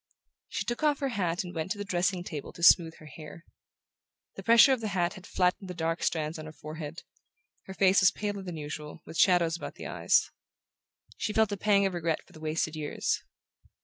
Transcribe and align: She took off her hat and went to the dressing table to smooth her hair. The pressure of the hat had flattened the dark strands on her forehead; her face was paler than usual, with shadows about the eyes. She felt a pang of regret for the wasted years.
She 0.49 0.65
took 0.65 0.81
off 0.81 0.97
her 0.97 1.09
hat 1.09 1.43
and 1.43 1.53
went 1.53 1.69
to 1.73 1.77
the 1.77 1.83
dressing 1.85 2.23
table 2.23 2.51
to 2.53 2.63
smooth 2.63 2.95
her 2.95 3.05
hair. 3.05 3.45
The 4.35 4.41
pressure 4.41 4.73
of 4.73 4.81
the 4.81 4.87
hat 4.97 5.13
had 5.13 5.27
flattened 5.27 5.69
the 5.69 5.75
dark 5.75 6.01
strands 6.01 6.39
on 6.39 6.47
her 6.47 6.51
forehead; 6.53 7.03
her 7.67 7.75
face 7.75 7.99
was 8.01 8.09
paler 8.09 8.41
than 8.41 8.57
usual, 8.57 9.03
with 9.05 9.19
shadows 9.19 9.55
about 9.55 9.75
the 9.75 9.85
eyes. 9.85 10.31
She 11.17 11.33
felt 11.33 11.51
a 11.51 11.55
pang 11.57 11.85
of 11.85 11.93
regret 11.93 12.25
for 12.25 12.33
the 12.33 12.39
wasted 12.41 12.75
years. 12.75 13.21